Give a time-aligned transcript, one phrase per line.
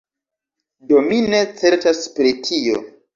[0.91, 2.81] Do mi ne certas pri tio.